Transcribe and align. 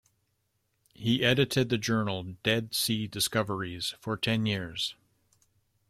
He 0.95 1.23
edited 1.23 1.69
the 1.69 1.77
journal 1.77 2.23
"Dead 2.41 2.73
Sea 2.73 3.05
Discoveries" 3.05 3.93
for 3.99 4.17
ten 4.17 4.47
years. 4.47 4.95